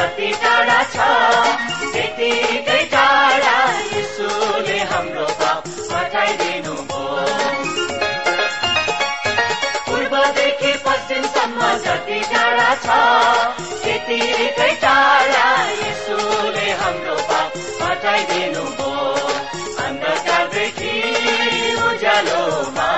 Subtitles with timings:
[0.00, 1.06] जति टाढा छ
[1.92, 3.56] त्यतिकै टाढा
[3.88, 7.84] यीशुले हाम्रो पाप हटाइदिनु भयो
[9.88, 12.98] पूर्वदेखि पश्चिमसम्म जति टाढा छ
[13.84, 15.46] त्यतिकै टाढा
[15.82, 19.08] यीशुले हाम्रो पाप हटाइदिनु भयो
[19.86, 20.94] अन्धकारदेखि
[21.88, 22.88] उज्यालोमा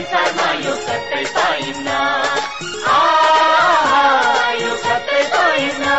[0.00, 1.96] संसारमा यो कतै पाइन्न
[4.60, 5.89] यो कतै पाइन्न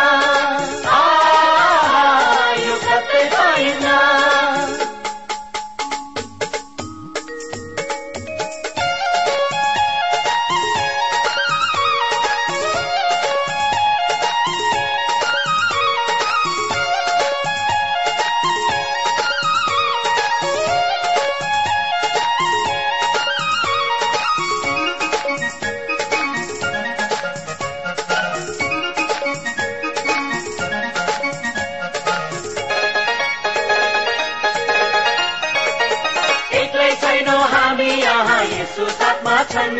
[39.31, 39.78] साथमा छन्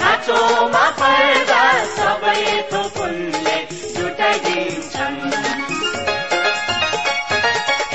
[0.00, 1.62] खाँचोमा पर्दा
[1.96, 3.56] सबै थोक उनले
[3.96, 5.18] जुटाइदिन्छन्।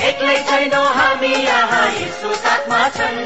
[0.08, 3.18] एक्लै छैनौ हामी यहाँ यसो साथमा छन्।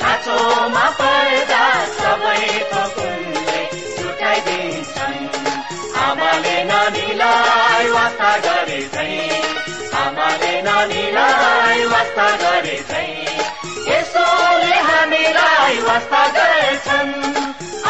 [0.00, 1.64] खाँचोमा पर्दा
[1.96, 3.64] सबै थोक उनले
[3.96, 5.20] जुटाइदिन्छन्।
[6.04, 9.40] आमाले नानीलाई वास्ता गरे झैँ
[10.04, 13.31] आमाले नानीलाई वास्ता गरे झैँ
[15.22, 17.12] हामीलाई वास्ता गर्छन्।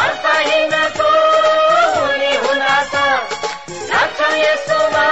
[0.01, 1.09] अर्थहीनको
[1.93, 2.93] हुने हुनाछ
[3.91, 5.05] राख्छ यसोमा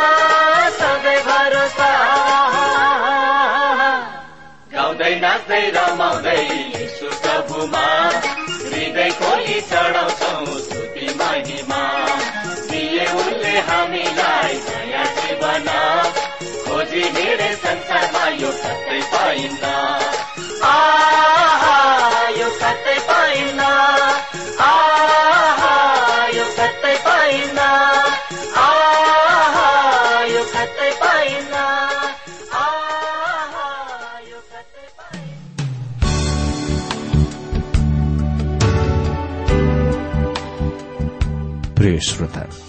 [0.77, 1.89] सधैँ भरोसा।
[4.73, 6.37] गाउँदै नाच्दै रमाउँदै
[6.77, 7.85] यसो प्रभुमा
[8.69, 11.81] हृदय खोली चढाउँछौ स्तुति महिमा।
[12.69, 15.67] दिए उनले हामीलाई नयाँ जीवन।
[16.65, 19.90] खोजी हिँडे संसारमा यो कतै पाइन्न।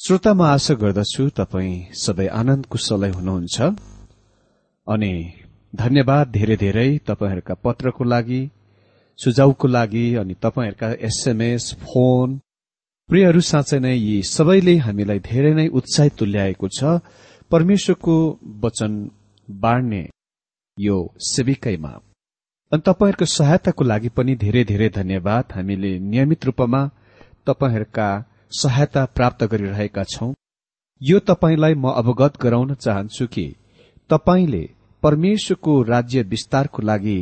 [0.00, 3.56] श्रोता म आशा गर्दछु तपाई सबै आनन्द कुशलै हुनुहुन्छ।
[4.86, 5.12] अनि
[5.74, 8.40] धन्यवाद धेरै धेरै तपाईँहरूका पत्रको लागि
[9.18, 12.28] सुझावको लागि अनि तपाईँहरूका एसएमएस फोन।
[13.08, 17.00] प्रियहरू साँच्चै नै यी सबैले हामीलाई धेरै नै उत्साहित तुल्याएको छ।
[17.50, 18.16] परमेश्वरको
[18.62, 18.92] वचन
[19.48, 20.04] बाँड्ने
[20.78, 20.96] यो
[21.32, 21.92] सेविकैमा।
[22.72, 26.80] अनि तपाईँहरूको सहायताको लागि पनि धेरै धेरै धन्यवाद। हामीले नियमित रूपमा
[27.48, 28.08] तपाईँहरूका
[28.52, 30.32] सहायता प्राप्त गरिरहेका छौं।
[31.00, 33.46] यो तपाईँलाई म अवगत गराउन चाहन्छु कि
[34.10, 34.64] तपाईँले
[35.02, 37.18] परमेश्वरको राज्य विस्तारको लागि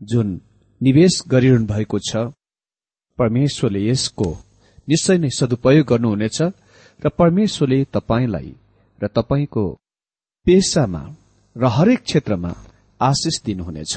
[0.00, 0.40] जुन
[0.80, 2.16] निवेश गरिरहनु भएको छ
[3.18, 4.28] परमेश्वरले यसको
[4.88, 6.38] निश्चय नै सदुपयोग गर्नुहुनेछ
[7.02, 8.54] र परमेश्वरले तपाईँलाई
[9.02, 9.66] र तपाईँको
[10.46, 11.02] पेसामा
[11.56, 12.52] र हरेक क्षेत्रमा
[13.00, 13.94] आशिष दिनुहुनेछ।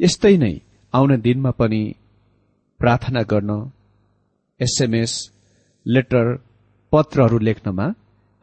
[0.00, 0.54] यस्तै नै
[0.94, 1.82] आउने दिनमा पनि
[2.80, 3.50] प्रार्थना गर्न
[4.60, 5.12] एसएमएस
[5.86, 6.36] लेटर
[6.92, 7.86] पत्रहरू लेख्नमा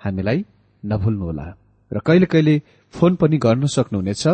[0.02, 0.46] हामीलाई
[0.84, 1.48] नभुल्नुहोला
[1.92, 2.56] र कहिले कहिले
[2.94, 4.28] फोन पनि गर्न सक्नुहुनेछ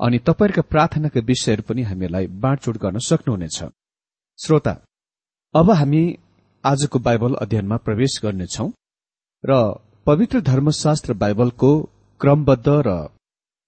[0.00, 3.58] अनि तपाईँहरूका प्रार्थनाका विषयहरू पनि हामीलाई बाँडचुट गर्न सक्नुहुनेछ।
[4.38, 4.74] श्रोता
[5.54, 6.02] अब हामी
[6.64, 8.68] आजको बाइबल अध्ययनमा प्रवेश गर्नेछौ
[9.44, 9.52] र
[10.06, 11.70] पवित्र धर्मशास्त्र बाइबलको
[12.20, 12.96] क्रमबद्ध र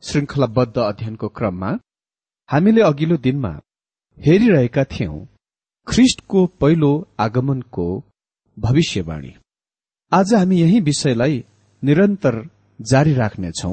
[0.02, 1.70] श्रृंखलाबद्ध अध्ययनको क्रममा
[2.48, 3.52] हामीले अघिल्लो दिनमा
[4.18, 5.24] हेरिरहेका थियौं
[5.86, 7.86] ख्रिष्टको पहिलो आगमनको
[8.56, 9.32] भविष्यवाणी।
[10.12, 11.44] आज हामी यही विषयलाई
[11.82, 12.36] निरन्तर
[12.80, 13.72] जारी राख्नेछौ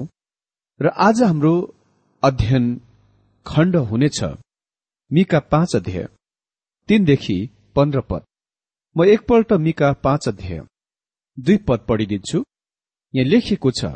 [0.80, 1.54] र आज हाम्रो
[2.24, 2.66] अध्ययन
[3.46, 4.24] खण्ड हुनेछ
[5.12, 6.08] मिका पाँच अध्यय।
[6.90, 7.38] तीनदेखि
[7.76, 8.24] पन्ध्र पद।
[8.96, 10.62] म एकपल्ट मिका पाँच अध्यय।
[11.38, 12.44] दुई पद पढिदिन्छु।
[13.14, 13.94] यहाँ लेखिएको छ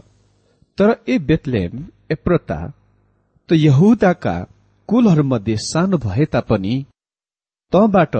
[0.77, 2.59] तर ए बेतलेम एप्रता
[3.49, 4.37] त यहुदाका
[4.89, 6.75] कुलहरूमध्ये सानो भए तापनि
[7.73, 8.15] तँबाट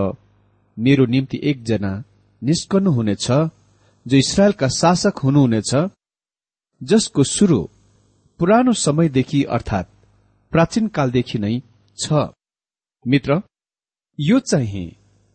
[0.77, 1.91] मेरो निम्ति एकजना
[2.41, 3.27] निस्कनु हुनेछ
[4.05, 5.71] जो इसरायलका शासक हुनुहुनेछ
[6.81, 7.59] जसको सुरु
[8.39, 9.89] पुरानो समयदेखि अर्थात
[10.51, 11.59] प्राचीन कालदेखि नै
[11.97, 12.27] छ।
[13.05, 13.41] मित्र
[14.19, 14.87] यो चाहिँ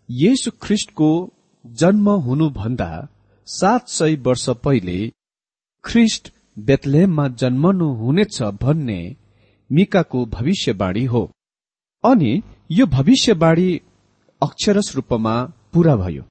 [0.08, 1.10] येशु ख्रिष्टको
[1.64, 2.90] जन्म हुनुभन्दा
[3.48, 4.98] सात सय वर्ष पहिले
[5.84, 6.32] ख्रिष्ट
[6.66, 9.00] बेतलेहममा जन्मनु हुनेछ भन्ने
[9.70, 11.22] मिकाको भविष्यवाणी हो।
[12.04, 12.32] अनि
[12.70, 13.70] यो भविष्यवाणी
[14.42, 15.34] अक्षरस रूपमा
[15.72, 16.22] पूरा भयो।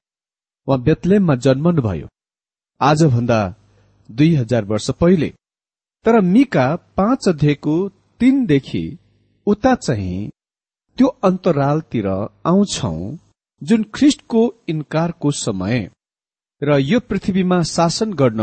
[0.69, 2.07] वा बेतलेममा जन्मनुभयो
[2.81, 3.39] आजभन्दा
[4.09, 5.29] दुई हजार वर्ष पहिले।
[6.05, 6.65] तर मिका
[6.97, 7.75] पाँच अध्ययको
[8.19, 8.83] तीनदेखि
[9.47, 10.29] उता चाहिँ
[10.97, 12.07] त्यो अन्तरालतिर
[12.45, 12.93] आउँछौ
[13.61, 15.89] जुन ख्रिष्टको इन्कारको समय
[16.61, 18.41] र यो पृथ्वीमा शासन गर्न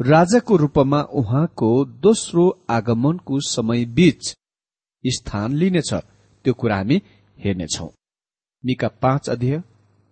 [0.00, 4.36] राजाको रूपमा उहाँको दोस्रो आगमनको समय बीच
[5.06, 5.94] स्थान लिनेछ।
[6.44, 7.02] त्यो कुरा हामी
[7.38, 7.88] हेर्नेछौ।
[8.64, 9.62] मिका पाँच अध्यय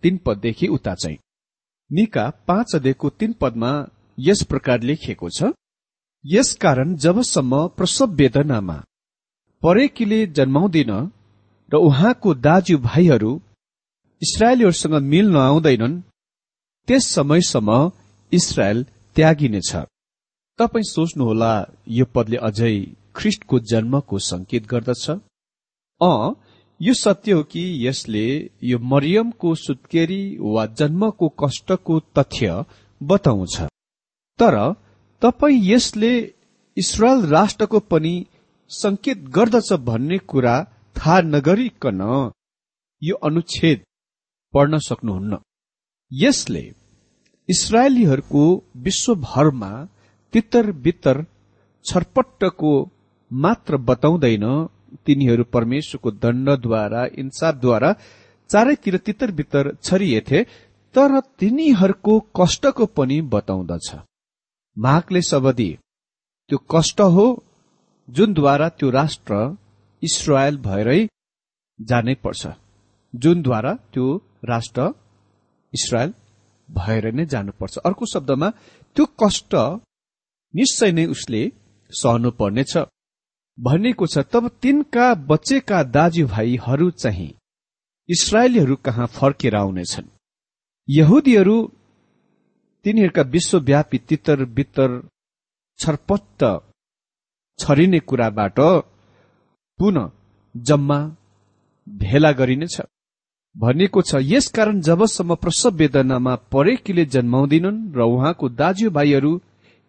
[0.03, 1.17] तीन पददेखि उता चाहिँ।
[1.91, 3.71] मिका पाँच अध्ययको तीन पदमा
[4.17, 5.51] यस प्रकार लेखिएको छ
[6.25, 8.77] यसकारण जबसम्म प्रसव वेदनामा
[9.63, 10.91] परेकीले जन्माउँदिन
[11.71, 13.31] र उहाँको दाजु भाइहरू
[14.21, 16.01] इसरायलीहरूसँग मिल्न आउँदैनन्
[16.87, 17.69] त्यस समयसम्म
[18.31, 18.83] इसरायल
[19.15, 19.71] त्यागिनेछ।
[20.59, 21.53] तपाई सोच्नुहोला
[21.97, 22.75] यो पदले अझै
[23.15, 25.05] ख्रिस्टको जन्मको संकेत गर्दछ।
[26.01, 26.11] अ
[26.81, 28.25] यो सत्य हो कि यसले
[28.63, 30.21] यो मरियमको सुत्केरी
[30.53, 32.63] वा जन्मको कष्टको तथ्य
[33.01, 33.55] बताउँछ।
[34.39, 34.55] तर
[35.21, 36.11] तपाई यसले
[36.77, 38.13] इसरायल राष्ट्रको पनि
[38.71, 40.55] संकेत गर्दछ भन्ने कुरा
[40.95, 42.01] थाहा नगरिकन
[43.01, 43.83] यो अनुच्छेद
[44.53, 45.37] पढ्न सक्नुहुन्न।
[46.11, 46.63] यसले
[47.49, 48.43] इसरायलीहरूको
[48.77, 49.71] विश्वभरमा
[50.33, 51.23] तितर बित्तर
[51.85, 52.73] छरपट्टको
[53.31, 54.45] मात्र बताउँदैन
[55.05, 57.89] तिनीहरू परमेश्वरको दण्डद्वारा इन्साफद्वारा
[58.49, 60.39] चारैतिर तितर छरिएथे
[60.95, 63.87] तर तिनीहरूको कष्टको पनि बताउँदछ।
[64.77, 65.69] माघले शबदी
[66.49, 67.25] त्यो कष्ट हो
[68.07, 69.33] जुनद्वारा त्यो राष्ट्र
[70.01, 71.01] इसरायल भएरै
[71.79, 72.47] जानै पर्छ।
[73.13, 74.05] जुनद्वारा त्यो
[74.45, 74.81] राष्ट्र
[75.73, 76.11] इसरायल
[76.69, 78.49] भएर नै जानुपर्छ अर्को शब्दमा
[78.95, 79.53] त्यो कष्ट
[80.53, 81.41] निश्चय नै उसले
[81.91, 82.73] सहनु पर्नेछ।
[83.59, 87.33] भनिएको छ तब तिनका बच्चेका दाजुभाइहरू चाहिँ
[88.09, 90.13] इसरायलीहरू कहाँ फर्केर आउनेछन्
[90.87, 91.57] यहुदीहरू
[92.85, 94.89] तिनीहरूका विश्वव्यापी तितर बित्तर
[95.79, 96.43] छरपट्ट
[97.59, 98.59] छरिने कुराबाट
[99.79, 100.09] पुनः
[100.55, 100.99] जम्मा
[101.87, 102.81] भेला गरिनेछ।
[103.55, 109.31] भनिएको छ यसकारण जबसम्म प्रसव वेदनामा परेकीले जन्माउँदैनन् र उहाँको दाजुभाइहरू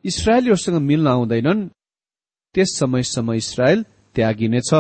[0.05, 1.69] इसरायलीहरूसँग मिल्न आउँदैनन्
[2.55, 3.83] त्यस समयसम्म इसरायल
[4.15, 4.71] त्यागिनेछ।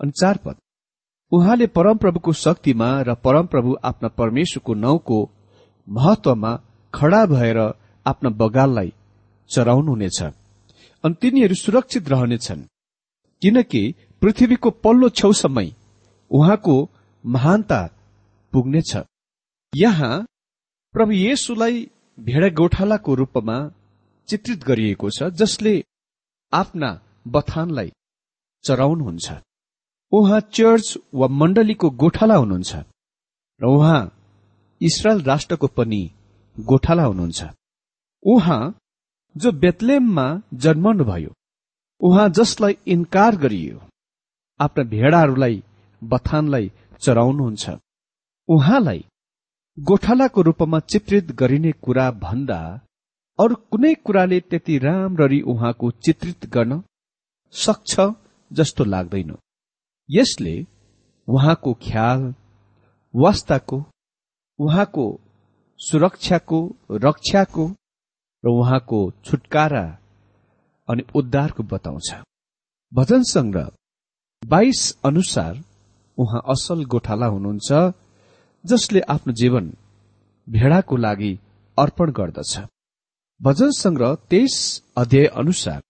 [0.00, 0.56] अनि चार पद।
[1.32, 5.18] उहाँले परमप्रभुको शक्तिमा र परमप्रभु आफ्ना परमेश्वरको नाउँको
[5.88, 6.52] महत्वमा
[6.94, 7.58] खड़ा भएर
[8.06, 8.92] आफ्ना बगाललाई
[9.50, 10.22] चराउनुहुनेछ।
[11.04, 12.62] अनि तिनीहरू सुरक्षित रहनेछन्।
[13.42, 13.82] किनकि
[14.22, 15.68] पृथ्वीको पल्लो छेउसम्मै
[16.30, 16.76] उहाँको
[17.24, 17.80] महानता
[18.52, 18.96] पुग्नेछ।
[19.72, 20.14] यहाँ
[20.94, 23.56] प्रभु येसुलाई भेडा गोठालाको रूपमा
[24.28, 25.74] चित्रित गरिएको छ जसले
[26.52, 26.90] आफ्ना
[27.28, 27.90] बथानलाई
[28.64, 29.32] चराउनुहुन्छ।
[30.12, 32.76] उहाँ चर्च वा मण्डलीको गोठाला हुनुहुन्छ
[33.60, 34.00] र उहाँ
[34.80, 36.02] इसरायल राष्ट्रको पनि
[36.56, 37.40] गोठाला हुनुहुन्छ।
[38.22, 38.62] उहाँ
[39.36, 40.26] जो बेतलेममा
[40.64, 41.32] जन्मनुभयो
[42.00, 43.80] उहाँ जसलाई इन्कार गरियो
[44.60, 45.62] आफ्ना भेडाहरूलाई
[46.02, 46.70] बथानलाई
[47.02, 47.64] चराउनुहुन्छ।
[48.48, 49.04] उहाँलाई
[49.78, 52.60] गोठालाको रूपमा चित्रित गरिने कुरा भन्दा
[53.38, 56.82] अरू कुनै कुराले त्यति राम्ररी उहाँको चित्रित गर्न
[57.52, 57.94] सक्छ
[58.50, 59.36] जस्तो लाग्दैन।
[60.08, 60.54] यसले
[61.28, 62.22] उहाँको ख्याल
[63.14, 63.78] वास्ताको
[64.58, 65.04] उहाँको
[65.80, 66.60] सुरक्षाको
[67.04, 67.66] रक्षाको
[68.44, 69.84] र उहाँको छुटकारा
[70.88, 72.08] अनि उद्धारको बताउँछ।
[72.92, 73.70] भजन संग्रह
[74.42, 75.62] बाइस अनुसार
[76.18, 77.70] उहाँ असल गोठाला हुनुहुन्छ
[78.64, 79.70] जसले आफ्नो जीवन
[80.46, 81.32] भेडाको लागि
[81.78, 82.58] अर्पण गर्दछ।
[83.40, 84.54] भजन संग्रह तेइस
[84.96, 85.82] अध्याय अनुसार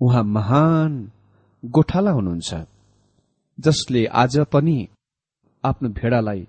[0.00, 0.92] उहाँ महान
[1.64, 2.54] गोठाला हुनुहुन्छ
[3.58, 4.76] जसले आज पनि
[5.64, 6.46] आफ्नो भेडालाई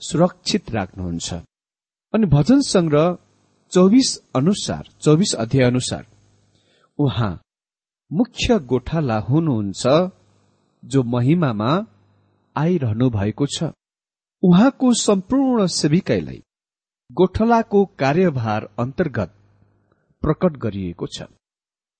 [0.00, 1.32] सुरक्षित राख्नुहुन्छ।
[2.14, 3.18] अनि भजन संग्रह
[3.72, 6.06] चौबिस अनुसार चौबिस अध्याय अनुसार
[6.98, 7.32] उहाँ
[8.12, 9.86] मुख्य गोठाला हुनुहुन्छ
[10.82, 11.72] जो महिमामा
[12.56, 13.72] आइरहनु भएको छ।
[14.42, 16.42] उहाँको सम्पूर्ण सेविकाईलाई
[17.12, 19.34] गोठलाको कार्यभार अन्तर्गत
[20.22, 21.22] प्रकट गरिएको छ।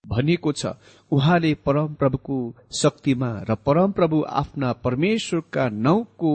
[0.05, 0.67] भनिएको छ
[1.13, 2.37] उहाँले परमप्रभुको
[2.73, 6.33] शक्तिमा र परमप्रभु आफ्ना परमेश्वरका नाउँको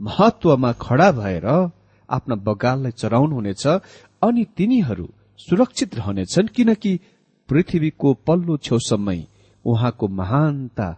[0.00, 1.46] महत्वमा खड़ा भएर
[2.08, 3.66] आफ्ना बगाललाई चराउनुहुनेछ
[4.22, 7.00] अनि तिनीहरू सुरक्षित रहनेछन् किनकि
[7.48, 9.20] पृथ्वीको पल्लो छेउसम्मै
[9.64, 10.88] उहाँको महानता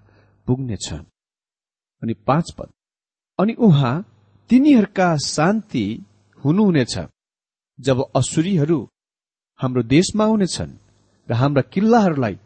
[0.47, 2.69] पुग्नेछ अनि पाँच पद।
[3.39, 3.95] अनि उहाँ
[4.51, 5.85] तिनीहरूका शान्ति
[6.45, 6.99] हुनुहुनेछ।
[7.79, 8.89] जब असुरीहरू
[9.61, 10.73] हाम्रो देशमा आउनेछन्
[11.29, 12.37] र हाम्रा किल्लाहरूलाई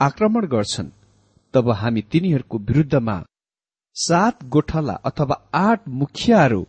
[0.00, 0.90] आक्रमण गर्छन्
[1.54, 3.16] तब हामी तिनीहरूको विरूद्धमा
[3.96, 6.62] सात गोठाला अथवा आठ मुखियाहरू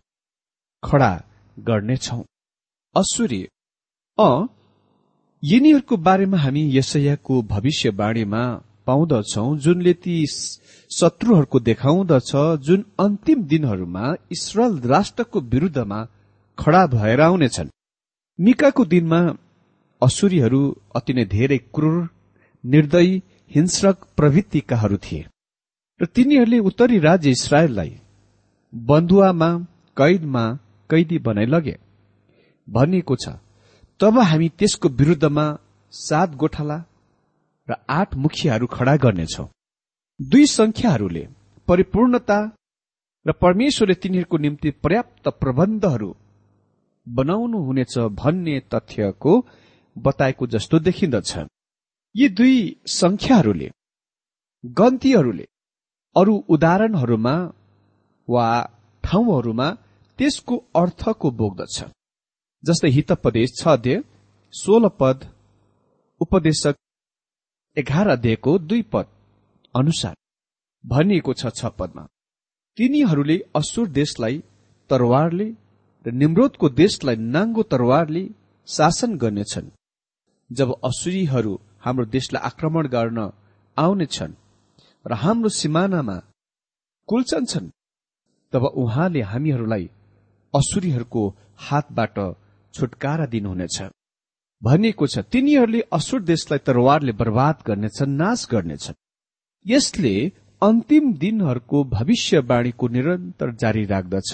[0.82, 1.12] खडा
[1.56, 2.18] गर्नेछौ।
[2.94, 3.42] असुरी
[4.18, 4.28] अ
[5.42, 8.42] यिनीहरूको बारेमा हामी यसैयाको भविष्यवाणीमा
[8.86, 10.16] पाउँदछौ जुनले ती
[10.90, 12.32] शत्रुहरूको देखाउँदछ
[12.66, 14.04] जुन अन्तिम दिनहरूमा
[14.34, 16.00] इसरायल राष्ट्रको विरूद्धमा
[16.58, 17.74] खडा भएर आउनेछन्।
[18.38, 19.20] मिकाको दिनमा
[20.02, 20.60] असुरीहरू
[20.96, 21.98] अति नै धेरै क्रूर
[22.64, 23.12] निर्दयी
[23.50, 25.22] हिंस्रक प्रवृत्तिकाहरू थिए।
[26.00, 27.92] र तिनीहरूले उत्तरी राज्य इसरायललाई
[28.72, 29.50] बन्धुवामा
[29.96, 30.44] कैदमा
[30.90, 31.76] कैदी बनाइ लगे।
[32.68, 33.34] भनिएको छ
[34.00, 35.46] तब हामी त्यसको विरूद्धमा
[35.92, 36.78] सात गोठाला
[37.68, 39.44] र आठ मुखियाहरू खडा गर्नेछौ।
[40.20, 41.24] दुई संख्याहरूले
[41.68, 42.38] परिपूर्णता
[43.26, 46.10] र परमेश्वरले तिनीहरूको निम्ति पर्याप्त प्रबन्धहरू
[47.06, 49.32] बनाउनु हुनेछ भन्ने तथ्यको
[49.96, 51.30] बताएको जस्तो देखिन्दछ।
[52.14, 52.56] यी दुई
[52.86, 53.68] संख्याहरूले
[54.64, 55.46] गन्तीहरूले
[56.16, 57.34] अरू उदाहरणहरूमा
[58.28, 58.46] वा
[59.04, 59.68] ठाउँहरूमा
[60.18, 61.76] त्यसको अर्थको बोक्दछ।
[62.64, 64.02] जस्तै हितपदेश छ अध्यय
[64.54, 65.18] सोह्र पद
[66.20, 66.74] उपदेशक
[67.76, 69.06] एघार अध्ययको दुई पद
[69.74, 70.14] अनुसार
[70.84, 72.04] भनिएको छ छ पदमा।
[72.78, 74.36] तिनीहरूले असुर देशलाई
[74.90, 75.48] तरवारले
[76.06, 78.24] र निम्रोदको देशलाई नाङ्गो तरवारले
[78.68, 79.68] शासन गर्नेछन्।
[80.58, 83.18] जब असुरीहरू हाम्रो देशलाई आक्रमण गर्न
[83.76, 84.34] आउनेछन्
[85.04, 86.16] र हाम्रो सिमानामा
[87.08, 87.68] कुल्चन्छन्
[88.52, 89.84] तब उहाँले हामीहरूलाई
[90.54, 91.22] असुरीहरूको
[91.66, 92.16] हातबाट
[92.74, 93.78] छुटकारा दिनुहुनेछ।
[94.62, 99.00] भनिएको छ तिनीहरूले असुर देशलाई तरवारले बर्बाद गर्नेछन् नाश गर्नेछन्।
[99.66, 100.14] यसले
[100.62, 104.32] अन्तिम दिनहरूको भविष्यवाणीको निरन्तर जारी राख्दछ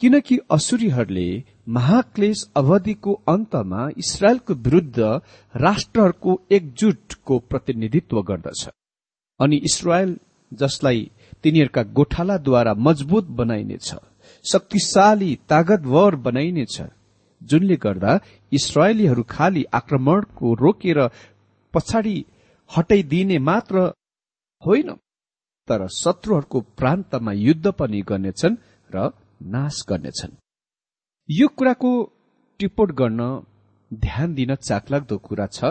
[0.00, 1.28] किनकि असुरीहरूले
[1.76, 4.98] महाक्लेश अवधिको अन्तमा इसरायलको विरूद्ध
[5.54, 8.60] राष्ट्रहरूको एकजुटको प्रतिनिधित्व गर्दछ।
[9.40, 10.16] अनि इसरायल
[10.52, 11.00] जसलाई
[11.42, 13.88] तिनीहरूका गोठालाद्वारा मजबुत बनाइनेछ
[14.44, 16.76] शक्तिशाली तागतवर बनाइनेछ
[17.42, 18.18] जुनले गर्दा
[18.52, 21.00] इसरायलीहरू खालि आक्रमणको रोकेर
[21.74, 22.16] पछाडि
[22.70, 23.76] हटाइदिने मात्र
[24.62, 24.92] होइन।
[25.68, 28.56] तर शत्रुहरूको प्रान्तमा युद्ध पनि गर्नेछन्
[28.90, 29.10] र
[29.54, 30.32] नाश गर्नेछन्।
[31.28, 31.90] यो कुराको
[32.60, 33.20] टिपोट गर्न
[33.90, 35.64] ध्यान दिन चाखलाग्दो कुरा छ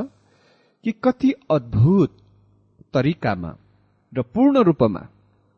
[0.86, 2.18] कि कति अद्भुत
[2.94, 3.52] तरिकामा
[4.14, 5.02] र पूर्ण रूपमा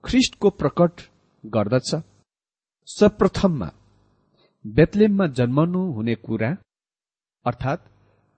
[0.04, 0.94] ख्रिस्टको प्रकट
[1.44, 1.90] गर्दछ।
[2.88, 3.70] सर्वप्रथममा
[4.66, 6.50] बेतलेममा जन्मनु हुने कुरा
[7.46, 7.88] अर्थात्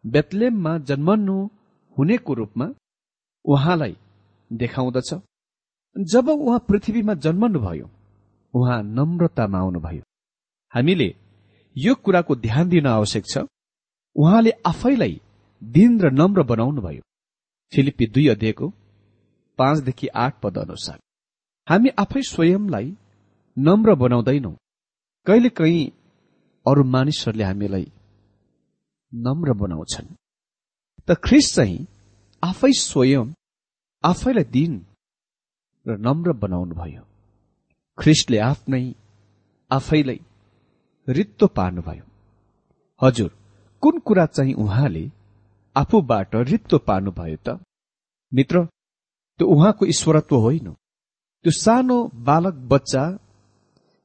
[0.04, 1.38] बेतलेममा जन्मनु
[1.98, 2.68] हुनेको रूपमा
[3.46, 3.96] उहाँलाई
[4.52, 5.10] देखाउँदछ।
[5.98, 7.90] जब उहाँ पृथ्वीमा जन्मनुभयो
[8.54, 10.04] उहाँ नम्रतामा आउनुभयो।
[10.74, 11.16] हामीले
[11.76, 13.38] यो कुराको ध्यान दिन आवश्यक छ।
[14.16, 15.22] उहाँले आफैलाई
[15.62, 17.02] दिन र नम्र बनाउनुभयो
[17.74, 18.68] फिलिपी दुई अध्यायको
[19.60, 21.00] पाँचदेखि आठ पद अनुसार
[21.68, 22.96] हामी आफै स्वयंलाई
[23.58, 24.52] नम्र बनाउँदैनौ।
[25.28, 25.92] कहिले कहीँ
[26.66, 27.92] अरू मानिसहरूले हामीलाई
[29.14, 30.08] नम्र बनाउँछन्।
[31.08, 31.88] त ख्रिस चाहिँ
[32.44, 33.34] आफै स्वयं
[34.04, 34.86] आफैलाई दिन
[35.88, 37.04] र नम्र बनाउनुभयो
[37.98, 38.84] ख्रिस्टले आफ्नै
[39.72, 40.20] आफैलाई
[41.08, 42.06] रित्तो पार्नुभयो
[43.02, 43.30] हजुर
[43.84, 45.06] कुन कुरा चाहिँ उहाँले
[45.76, 47.60] आफूबाट रित्तो पार्नुभयो त?
[48.32, 48.64] मित्र
[49.40, 50.68] त्यो उहाँको ईश्वरत्व होइन।
[51.46, 53.04] त्यो सानो बालक बच्चा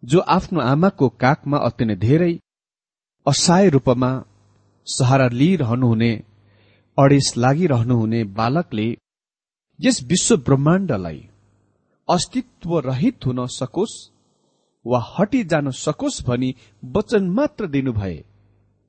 [0.02, 2.32] जो आफ्नो आमाको काखमा अति नै धेरै
[3.26, 4.10] असहाय रूपमा
[4.86, 6.12] सहारा लिइरहनुहुने
[6.98, 8.88] अडेस लागिरहनुहुने बालकले
[9.80, 11.20] यस विश्व ब्रह्माण्डलाई
[12.12, 13.94] अस्तित्व रहित हुन सकोस्
[14.86, 18.16] वा हटी जान सकोस् भनी वचन मात्र दिनुभए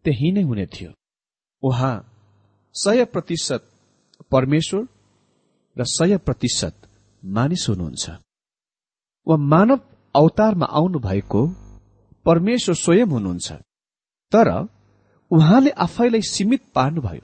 [0.05, 0.91] त्यही नै हुने थियो।
[1.63, 1.95] उहाँ
[2.75, 3.69] सय प्रतिशत
[4.31, 4.87] परमेश्वर
[5.77, 6.75] र सय प्रतिशत
[7.23, 8.09] मानिस हुनुहुन्छ।
[9.27, 9.79] वा मानव
[10.15, 11.41] अवतारमा आउनु भएको
[12.25, 13.51] परमेश्वर स्वयं हुनुहुन्छ।
[14.31, 14.49] तर
[15.31, 17.21] उहाँले आफैलाई सीमित पार्नुभयो।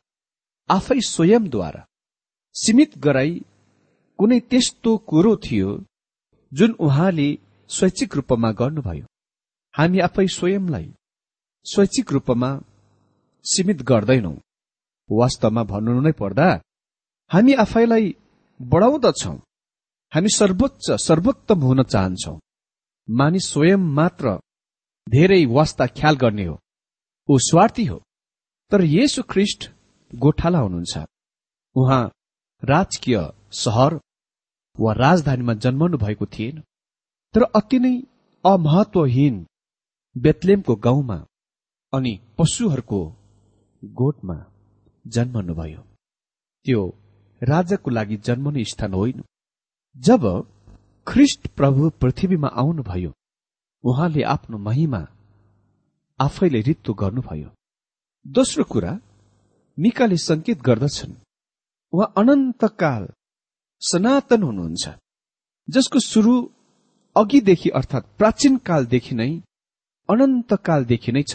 [0.69, 1.85] आफै स्वयंद्वारा
[2.55, 3.33] सीमित गराई
[4.19, 5.69] कुनै त्यस्तो कुरो थियो
[6.53, 7.29] जुन उहाँले
[7.69, 9.05] स्वैच्छिक रूपमा गर्नुभयो
[9.73, 10.87] हामी आफै स्वयंलाई
[11.65, 12.49] स्वैच्छिक रूपमा
[13.45, 14.33] सीमित गर्दैनौ।
[15.09, 16.47] वास्तवमा भन्नु नै पर्दा
[17.31, 18.15] हामी आफैलाई
[18.61, 19.33] बढाउँदछौ।
[20.13, 22.33] हामी सर्वोच्च सर्वोत्तम हुन चाहन्छौ।
[23.09, 24.39] मानिस स्वयं मात्र
[25.09, 26.55] धेरै वास्ता ख्याल गर्ने हो।
[27.29, 28.01] ऊ स्वार्थी हो।
[28.71, 29.69] तर येसु ख्रिस्ट
[30.15, 31.05] गोठाला हुनुहुन्छ।
[31.75, 32.03] उहाँ
[32.63, 33.17] राजकीय
[33.51, 33.99] सहर
[34.79, 36.61] वा राजधानीमा जन्मनु भएको थिएन
[37.35, 37.93] तर अति नै
[38.43, 39.45] अमहत्वहीन
[40.15, 41.17] बेतलेमको गाउँमा
[41.93, 43.01] अनि पशुहरूको
[43.83, 44.37] गोठमा
[45.05, 45.81] जन्मनुभयो
[46.65, 46.81] त्यो
[47.41, 49.23] राजाको लागि जन्मने स्थान होइन।
[49.95, 50.23] जब
[51.07, 53.11] ख्रिस्ट प्रभु पृथ्वीमा आउनुभयो
[53.83, 55.01] उहाँले आफ्नो महिमा
[56.19, 57.49] आफैले रित्तो गर्नुभयो
[58.25, 58.99] दोस्रो कुरा
[59.77, 61.13] मिकाले संकेत गर्दछन्
[61.93, 63.07] उहाँ अनन्तकाल
[63.81, 64.85] सनातन हुनुहुन्छ।
[65.67, 66.33] जसको सुरु
[67.15, 69.31] अघिदेखि अर्थात् प्राचीन कालदेखि नै
[70.09, 71.33] अनन्त कालदेखि नै छ।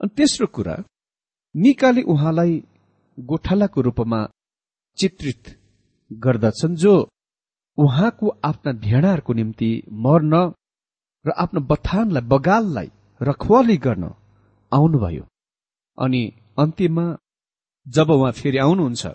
[0.00, 0.76] अनि तेस्रो कुरा
[1.54, 2.52] निकाले उहाँलाई
[3.18, 4.20] गोठालाको रूपमा
[4.98, 5.42] चित्रित
[6.10, 6.94] गर्दछन् जो
[7.78, 9.70] उहाँको आफ्ना भेडाहरूको निम्ति
[10.04, 10.34] मर्न
[11.24, 12.88] र आफ्नो बथानलाई बगाललाई
[13.20, 14.04] रखवाली गर्न
[14.72, 15.24] आउनुभयो।
[15.98, 16.22] अनि
[16.58, 17.06] अन्त्यमा
[17.86, 19.06] जब उहाँ फेरि आउनुहुन्छ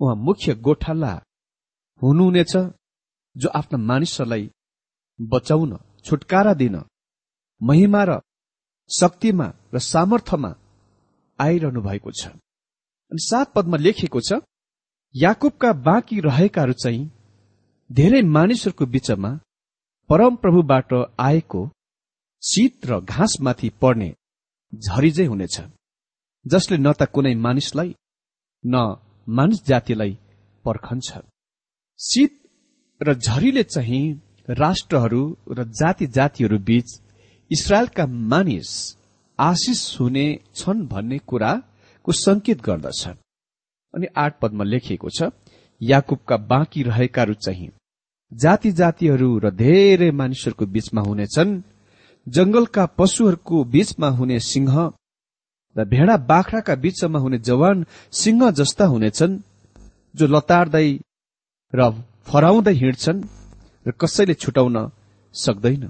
[0.00, 1.12] उहाँ मुख्य गोठाला
[2.02, 2.54] हुनुहुनेछ
[3.36, 4.50] जो आफ्ना मानिसहरूलाई
[5.18, 5.72] बचाउन
[6.04, 6.76] छुटकारा दिन
[7.60, 8.20] महिमा र
[8.90, 10.50] शक्तिमा र सामर्थ्यमा
[11.38, 12.22] आइरहनु भएको छ।
[13.12, 14.40] अनि सात पदमा लेखिएको छ
[15.14, 17.10] याकुबका बाँकी रहेकाहरू चाहिँ
[17.90, 19.30] धेरै मानिसहरूको बीचमा
[20.10, 21.62] परमप्रभुबाट आएको
[22.42, 24.10] शीत र घाँसमाथि पर्ने
[24.72, 25.56] झरिजै हुनेछ
[26.46, 27.90] जसले न त कुनै मानिसलाई
[28.64, 28.74] न
[29.28, 30.12] मानिस जातिलाई
[30.64, 31.10] पर्खन्छ।
[32.00, 32.34] शीत
[33.00, 34.04] र झरीले चाहिँ
[34.48, 36.88] राष्ट्रहरू र जाति जातिहरू बीच
[37.50, 38.70] इसरायलका मानिस
[39.38, 45.30] आशिष हुने छन् भन्ने कुराको संकेत गर्दछ अनि आठ पदमा लेखिएको छ
[45.80, 47.70] याकुबका बाँकी रहेकाहरू चाहिँ
[48.32, 51.60] जाति जातिहरू र धेरै मानिसहरूको बीचमा हुनेछन्
[52.26, 54.72] जंगलका पशुहरूको बीचमा हुने सिंह
[55.76, 59.38] र भेडा बाख्राका बीचमा हुने जवान सिंह जस्ता हुनेछन्
[60.14, 60.88] जो लतार्दै
[61.74, 61.90] र
[62.26, 63.22] फराउँदै हिँड्छन्
[63.86, 64.76] र कसैले छुटाउन
[65.34, 65.84] सक्दैन।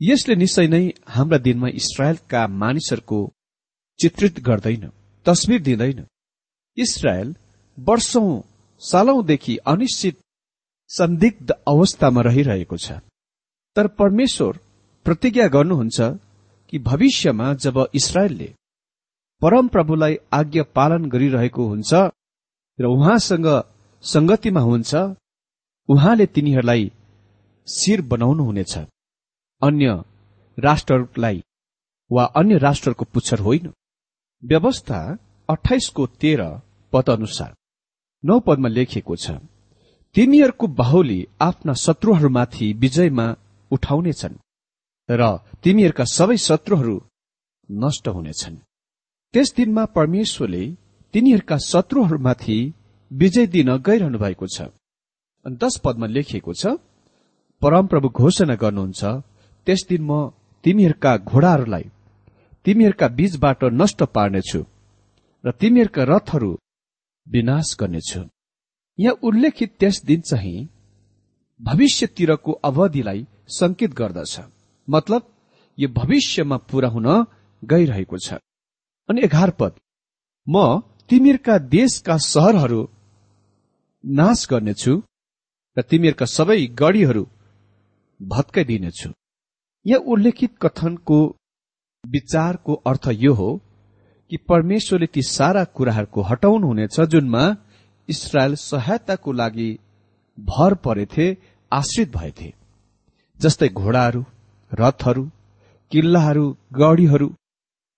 [0.00, 3.18] यसले निश्चय नै हाम्रा दिनमा इसरायलका मानिसहरूको
[3.98, 4.84] चित्रित गर्दैन
[5.26, 6.06] तस्विर दिँदैन।
[6.76, 7.28] इसरायल
[7.78, 8.28] वर्षौं
[8.82, 10.16] सालौंदेखि अनिश्चित
[10.90, 13.00] संदिग्ध अवस्थामा रहिरहेको छ।
[13.76, 14.58] तर परमेश्वर
[15.06, 15.98] प्रतिज्ञा गर्नुहुन्छ
[16.68, 18.50] कि भविष्यमा जब इसरायलले
[19.42, 21.92] परमप्रभुलाई आज्ञा पालन गरिरहेको हुन्छ
[22.78, 23.46] र उहाँसँग
[24.04, 24.94] संगतिमा हुन्छ
[25.88, 26.90] उहाँले तिनीहरूलाई
[27.68, 28.74] शिर बनाउनुहुनेछ।
[29.62, 29.86] अन्य
[30.58, 31.42] राष्ट्रहरूलाई
[32.10, 33.72] वा अन्य राष्ट्रको पुच्छर होइन।
[34.42, 35.00] व्यवस्था
[35.48, 36.42] अठाइसको तेह्र
[36.92, 37.50] पद अनुसार
[38.24, 39.30] नौ पदमा लेखिएको छ
[40.14, 43.26] तिनीहरूको बाहुली आफ्ना शत्रुहरूमाथि विजयमा
[43.70, 44.36] उठाउनेछन्
[45.08, 45.22] र
[45.62, 46.96] तिमीहरूका सबै शत्रुहरू
[47.68, 48.56] नष्ट हुनेछन्।
[49.34, 50.64] त्यस दिनमा परमेश्वरले
[51.14, 52.58] तिनीहरूका शत्रुहरूमाथि
[53.10, 54.58] विजय दिन गइरहनु भएको छ।
[55.46, 56.78] अनि दश पदमा लेखिएको छ
[57.62, 59.02] परमप्रभु घोषणा गर्नुहुन्छ
[59.66, 60.12] त्यस दिन म
[60.64, 61.84] तिमीहरूका घोडाहरूलाई
[62.66, 64.60] तिमीहरूका बीचबाट नष्ट पार्नेछु
[65.44, 66.50] र तिमीहरूका रथहरू
[67.26, 68.20] विनाश गर्नेछु।
[68.98, 70.68] यहाँ उल्लेखित त्यस दिन चाहिँ
[71.60, 74.34] भविष्यतिरको अवधिलाई संकेत गर्दछ।
[74.88, 75.22] मतलब
[75.78, 77.08] यो भविष्यमा पूरा हुन
[77.62, 78.28] गइरहेको छ।
[79.08, 79.72] अनि एघार पद
[80.46, 82.80] म तिमीहरूका देशका सहरहरू
[84.06, 84.92] नाश गर्नेछु
[85.76, 87.22] र तिमीहरूका सबै गढीहरू
[88.20, 89.10] भत्काइदिनेछु
[89.86, 91.18] यहाँ उल्लेखित कथनको
[92.04, 93.50] विचारको अर्थ यो हो
[94.30, 97.44] कि परमेश्वरले ती सारा कुराहरूको हटाउनुहुनेछ जुनमा
[98.08, 99.70] इसरायल सहायताको लागि
[100.38, 101.26] भर परेथे
[101.72, 102.52] आश्रित भएथे।
[103.40, 104.24] जस्तै घोडाहरू
[104.72, 105.30] रथहरू
[105.92, 107.28] किल्लाहरू गढीहरू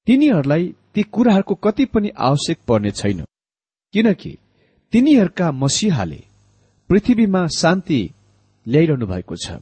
[0.07, 3.25] तिनीहरूलाई ती कुराहरूको कति पनि आवश्यक पर्ने छैन।
[3.95, 4.37] किनकि
[4.93, 6.21] तिनीहरूका मसिहाले
[6.91, 8.01] पृथ्वीमा शान्ति
[8.67, 9.61] ल्याइरहनु भएको छ।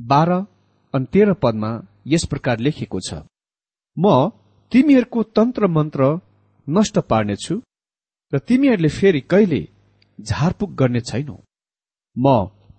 [0.00, 0.32] बाह्र
[0.94, 1.70] अनि तेह्र पदमा
[2.06, 3.20] यस प्रकार लेखिएको छ
[3.96, 4.30] म
[4.72, 6.08] तिमीहरूको तन्त्र मन्त्र
[6.66, 7.54] नष्ट पार्नेछु
[8.32, 9.60] र तिमीहरूले फेरि कहिले
[10.18, 11.36] झारपुक गर्ने छैनौ।
[12.16, 12.26] म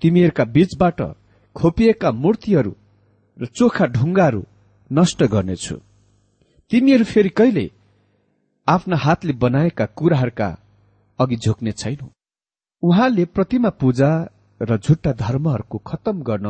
[0.01, 1.01] तिमीहरूका बीचबाट
[1.55, 2.73] खोपिएका मूर्तिहरू
[3.39, 4.41] र चोखा ढुङ्गाहरू
[4.91, 5.75] नष्ट गर्नेछु।
[6.71, 7.65] तिमीहरू फेरि कहिले
[8.67, 10.49] आफ्ना हातले बनाएका कुराहरूका
[11.19, 12.07] अघि झुक्ने छैनौ।
[12.83, 14.09] उहाँले प्रतिमा पूजा
[14.61, 16.47] र झुट्टा धर्महरूको खत्तम गर्न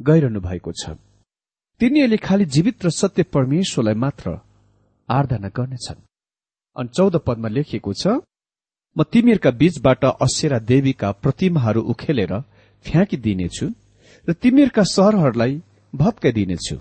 [0.00, 0.90] गइरहनु भएको छ।
[1.80, 4.26] तिनीहरूले खालि जीवित र सत्य परमेश्वरलाई मात्र
[5.08, 6.00] आराधना गर्नेछन्।
[6.76, 8.04] अनि चौध पदमा लेखिएको छ
[8.96, 12.32] म तिमीहरूका बीचबाट असेरा देवीका प्रतिमाहरू उखेलेर
[12.84, 13.66] फ्याँकिदिनेछु
[14.28, 15.52] र तिमीहरूका सहरहरूलाई
[15.92, 16.76] भत्काइदिनेछु।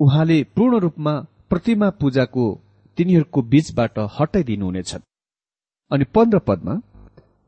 [0.00, 1.14] उहाँले पूर्ण रूपमा
[1.50, 2.44] प्रतिमा पूजाको
[2.98, 4.92] तिनीहरूको बीचबाट हटाइदिनुहुनेछ
[5.90, 6.74] अनि पन्ध्र पदमा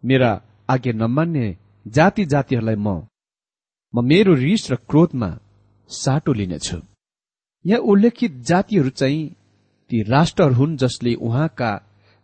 [0.02, 0.30] मेरा
[0.70, 1.46] आज्ञा नमान्ने
[1.86, 2.88] जाति जातिहरूलाई म
[3.94, 5.30] म मेरो रिस र क्रोधमा
[5.90, 6.78] साटो लिनेछु।
[7.64, 9.34] यहाँ उल्लेखित जातिहरू चाहिँ
[9.90, 11.70] ती राष्ट्रहरू हुन् जसले उहाँका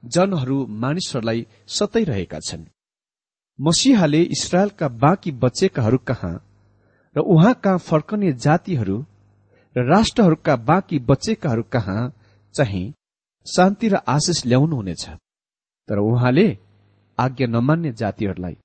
[0.02, 2.64] जनहरू मानिसहरूलाई सताइरहेका छन्।
[3.58, 6.34] मसिहाले इसरायलका बाँकी बचेकाहरू कहाँ
[7.16, 8.98] र उहाँ कहाँ फर्कने जातिहरू
[9.76, 12.12] र राष्ट्रहरूका बाँकी बचेकाहरू कहाँ
[12.54, 12.86] चाहिँ
[13.46, 15.08] शान्ति र आशिष ल्याउनुहुनेछ?
[15.88, 16.46] तर उहाँले
[17.18, 18.56] आज्ञा नमान्ने जातिहरूलाई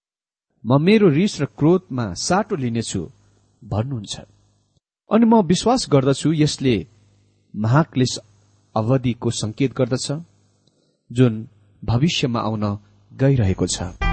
[0.63, 3.01] म मेरो रिस र क्रोधमा साटो लिनेछु
[3.62, 4.15] भन्नुहुन्छ।
[5.10, 6.75] अनि म विश्वास गर्दछु यसले
[7.53, 8.13] महाक्लेश
[8.75, 10.08] अवधिको संकेत गर्दछ
[11.12, 11.47] जुन
[11.84, 12.63] भविष्यमा आउन
[13.12, 14.09] गइरहेको छ।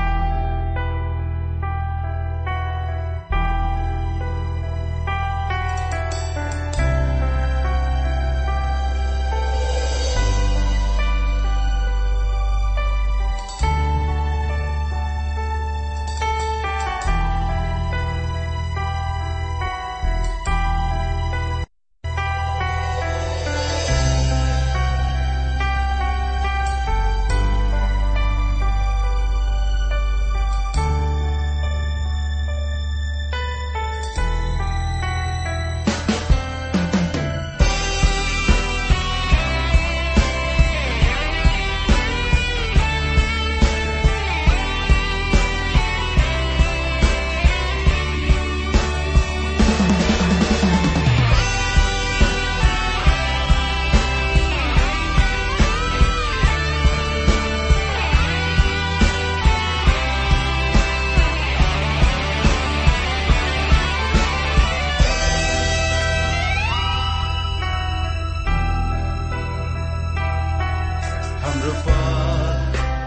[71.66, 71.92] 如果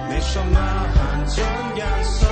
[0.10, 0.60] 没什么
[0.93, 1.43] 还总
[1.78, 2.29] 要失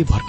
[0.00, 0.19] श्रोता अहिले